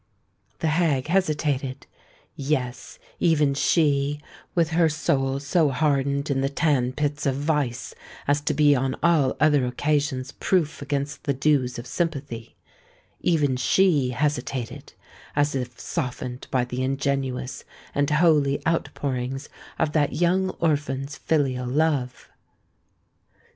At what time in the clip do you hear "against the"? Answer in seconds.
10.81-11.35